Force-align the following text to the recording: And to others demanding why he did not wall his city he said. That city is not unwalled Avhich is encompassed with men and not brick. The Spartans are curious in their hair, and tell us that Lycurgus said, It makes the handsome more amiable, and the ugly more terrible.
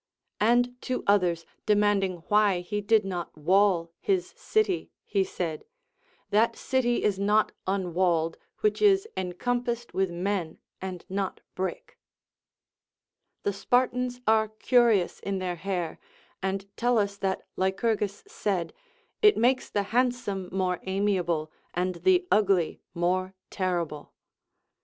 And 0.39 0.81
to 0.81 1.03
others 1.05 1.45
demanding 1.67 2.23
why 2.27 2.61
he 2.61 2.81
did 2.81 3.05
not 3.05 3.37
wall 3.37 3.91
his 3.99 4.33
city 4.35 4.89
he 5.05 5.23
said. 5.23 5.63
That 6.31 6.55
city 6.55 7.03
is 7.03 7.19
not 7.19 7.51
unwalled 7.67 8.37
Avhich 8.63 8.81
is 8.81 9.07
encompassed 9.15 9.93
with 9.93 10.09
men 10.09 10.57
and 10.81 11.05
not 11.07 11.41
brick. 11.53 11.99
The 13.43 13.53
Spartans 13.53 14.21
are 14.25 14.47
curious 14.49 15.19
in 15.19 15.37
their 15.37 15.57
hair, 15.57 15.99
and 16.41 16.65
tell 16.75 16.97
us 16.97 17.15
that 17.17 17.45
Lycurgus 17.55 18.23
said, 18.25 18.73
It 19.21 19.37
makes 19.37 19.69
the 19.69 19.83
handsome 19.93 20.49
more 20.51 20.79
amiable, 20.87 21.51
and 21.75 21.93
the 21.97 22.25
ugly 22.31 22.81
more 22.95 23.35
terrible. 23.51 24.13